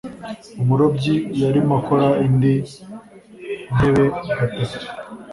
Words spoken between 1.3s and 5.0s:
yarimo akora indi ntebegatatu